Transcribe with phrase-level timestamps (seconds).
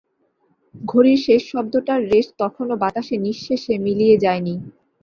[0.75, 4.55] ঘড়ির শেষ শব্দটার রেশ তখনো বাতাসে নিঃশেষে মিলিয়ে যায়নি।